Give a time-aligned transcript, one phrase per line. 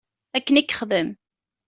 [0.37, 1.09] Akken i yexdem.